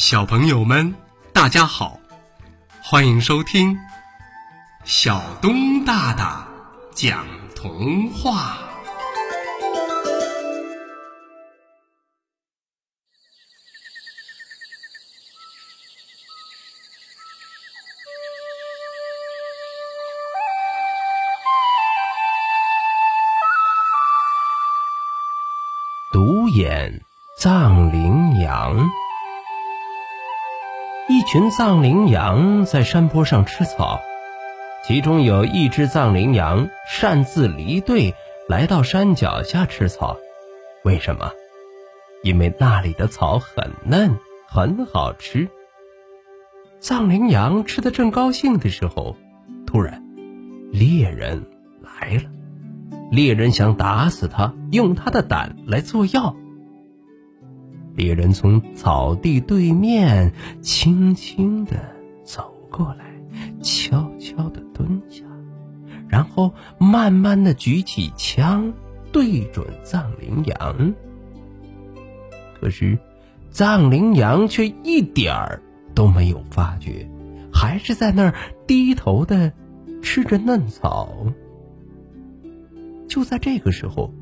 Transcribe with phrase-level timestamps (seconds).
[0.00, 0.94] 小朋友们，
[1.30, 2.00] 大家好，
[2.82, 3.78] 欢迎收听
[4.82, 6.48] 小东大大
[6.94, 8.56] 讲童话。
[26.10, 27.04] 独眼
[27.38, 28.90] 藏羚羊。
[31.10, 34.00] 一群藏羚羊在山坡上吃草，
[34.84, 38.14] 其中有一只藏羚羊擅自离队，
[38.48, 40.16] 来到山脚下吃草。
[40.84, 41.32] 为什么？
[42.22, 45.48] 因为那里的草很嫩，很好吃。
[46.78, 49.16] 藏羚羊吃的正高兴的时候，
[49.66, 50.04] 突然，
[50.70, 51.44] 猎人
[51.82, 52.22] 来了。
[53.10, 56.36] 猎人想打死他，用他的胆来做药。
[57.94, 61.76] 猎人从草地对面轻轻地
[62.24, 63.12] 走过来，
[63.62, 65.24] 悄悄地蹲下，
[66.08, 68.72] 然后慢慢地举起枪，
[69.12, 70.94] 对准藏羚羊。
[72.60, 72.98] 可是，
[73.50, 75.62] 藏羚羊却一点儿
[75.94, 77.08] 都没有发觉，
[77.52, 78.34] 还是在那儿
[78.66, 79.52] 低头的
[80.02, 81.12] 吃着嫩草。
[83.08, 84.14] 就在这个时候，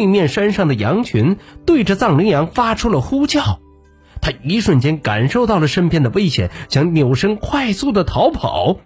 [0.00, 3.60] 对面山上的羊群对着藏羚羊发出了呼叫。
[4.22, 8.78] 他一瞬间感受到了身边的危险，想扭身快速的逃跑。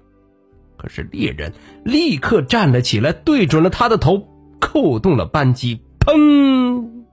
[0.76, 1.52] 可是猎人
[1.84, 4.26] 立刻站了起来，对准了他的头，
[4.60, 7.04] 扣动了扳机，砰！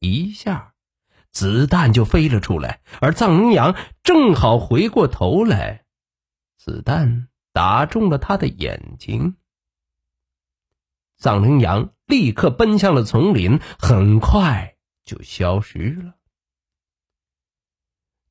[0.00, 0.72] 一下，
[1.30, 5.82] 子弹就飞了出来，而藏羚羊正好回过头来，
[6.56, 7.28] 子弹。
[7.54, 9.34] 打中了他的眼睛，
[11.22, 16.16] 藏羚羊立刻奔向了丛林，很快就消失了。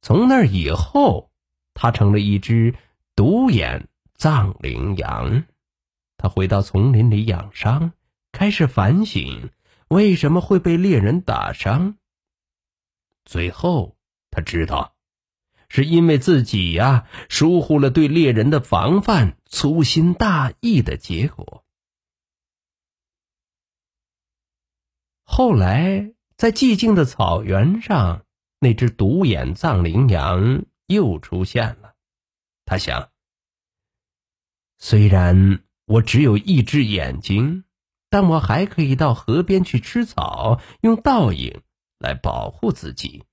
[0.01, 1.31] 从那以后，
[1.73, 2.75] 他成了一只
[3.15, 5.45] 独眼藏羚羊。
[6.17, 7.93] 他回到丛林里养伤，
[8.33, 9.51] 开始反省
[9.87, 11.95] 为什么会被猎人打伤。
[13.23, 13.95] 最后，
[14.29, 14.95] 他知道。
[15.69, 21.63] 是因为自己呀疏忽了对猎人的防范，粗心大意的结果。
[25.33, 28.25] 后来，在寂静的草原上，
[28.59, 31.95] 那只独眼藏羚羊又出现了。
[32.65, 33.11] 他想：
[34.77, 37.63] 虽然我只有一只眼睛，
[38.09, 41.61] 但我还可以到河边去吃草，用倒影
[41.97, 43.23] 来保护自己。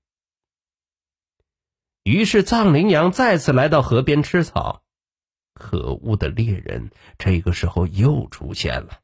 [2.03, 4.83] 于是，藏羚羊再次来到河边吃草。
[5.53, 9.01] 可恶的猎人这个时候又出现了。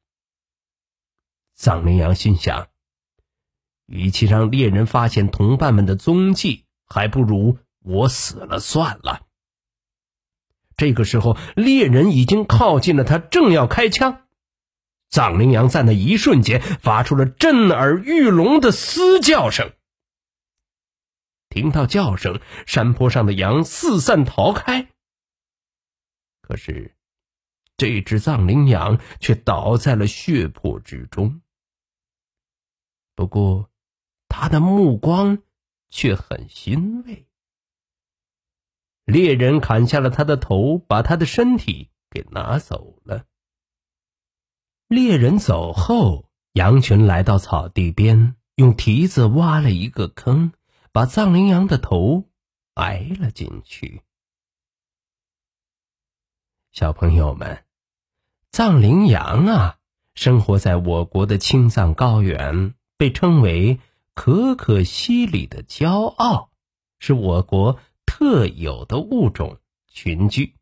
[1.55, 2.69] 藏羚羊心想：
[3.85, 9.25] 与其让猎人发现同伴们的踪迹，还不如我死了算了。
[10.77, 14.23] 这个时候，猎人已经靠近了他，正要开枪。
[15.09, 19.71] 藏羚羊在那一瞬间发出了震耳欲聋的嘶叫声。
[21.47, 24.89] 听到叫声，山坡上的羊四散逃开。
[26.41, 26.95] 可是，
[27.77, 31.41] 这只藏羚羊却倒在了血泊之中。
[33.15, 33.69] 不过，
[34.37, 35.37] 他的目光
[35.87, 37.25] 却很欣慰。
[39.05, 43.23] 猎人砍下了他的头，把他的身体给拿走了。
[44.89, 50.51] 猎人走后，羊群来到草地边，用蹄子挖了一个坑。
[50.91, 52.25] 把藏羚羊的头
[52.73, 54.01] 埋了进去。
[56.73, 57.63] 小朋友们，
[58.51, 59.77] 藏羚羊啊，
[60.13, 63.79] 生活在我国的青藏高原，被称为
[64.15, 66.49] 可可西里的骄傲，
[66.99, 70.55] 是我国特有的物种群居。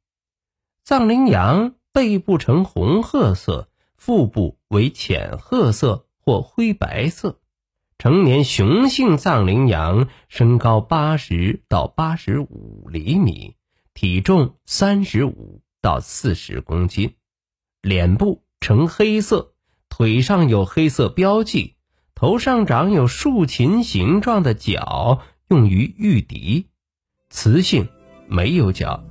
[0.83, 7.39] 藏羚羊背部呈红褐色，腹部为浅褐色或灰白色。
[7.99, 13.55] 成年雄性藏羚羊身高八十到八十五厘米，
[13.93, 17.15] 体重三十五到四十公斤，
[17.81, 19.53] 脸部呈黑色，
[19.87, 21.75] 腿上有黑色标记，
[22.15, 25.19] 头上长有竖琴形状的角，
[25.49, 26.67] 用于御敌。
[27.29, 27.87] 雌性
[28.27, 29.03] 没有角，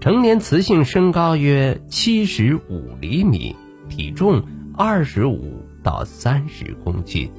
[0.00, 3.54] 成年雌性身高约七十五厘米，
[3.88, 4.42] 体重
[4.74, 7.30] 二十五到三十公斤。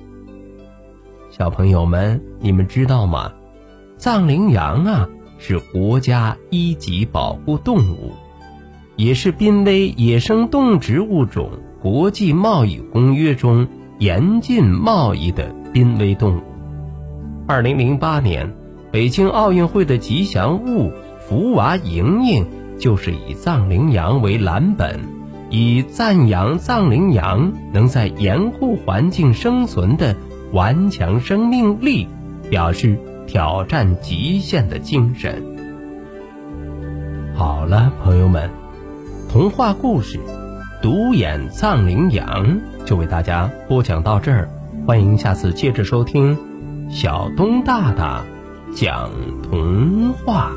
[1.32, 3.34] 小朋友们，你们知道吗？
[3.98, 5.10] 藏羚羊啊，
[5.40, 8.14] 是国家一级保护动物，
[8.96, 11.52] 也是濒危野生动植物种
[11.82, 13.68] 国际贸易公约中
[14.00, 16.42] 严禁贸易的濒危动物。
[17.48, 18.56] 二零零八年
[18.92, 22.48] 北京奥运会的吉祥物福娃莹莹
[22.80, 25.02] 就是以藏羚羊为蓝本，
[25.50, 30.16] 以赞扬藏羚羊能在严酷环境生存的
[30.54, 32.08] 顽强生命力，
[32.50, 32.98] 表示
[33.28, 35.44] 挑战极限的精神。
[37.36, 38.50] 好了，朋友们，
[39.30, 40.18] 童话故事
[40.82, 42.26] 《独眼藏羚羊》
[42.86, 44.50] 就为大家播讲到这儿，
[44.88, 46.38] 欢迎下次接着收听
[46.90, 48.24] 小东大大
[48.74, 49.12] 讲
[49.44, 50.54] 童话。